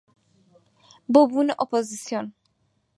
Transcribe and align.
بۆ 1.11 1.21
بوونە 1.31 1.53
ئۆپۆزسیۆن 1.57 2.25